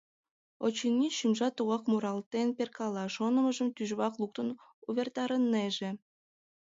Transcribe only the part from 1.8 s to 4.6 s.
муралтен перкала, шонымыжым тӱжвак луктын